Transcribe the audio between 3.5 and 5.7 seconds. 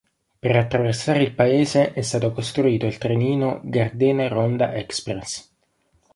Gardena Ronda Express.